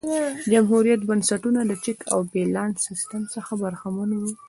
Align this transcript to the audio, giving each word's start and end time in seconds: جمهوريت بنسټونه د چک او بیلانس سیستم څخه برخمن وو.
جمهوريت 0.51 1.01
بنسټونه 1.09 1.59
د 1.65 1.71
چک 1.83 1.99
او 2.13 2.19
بیلانس 2.31 2.75
سیستم 2.87 3.21
څخه 3.33 3.51
برخمن 3.63 4.09
وو. 4.15 4.31